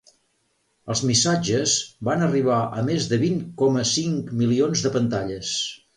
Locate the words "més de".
2.89-3.19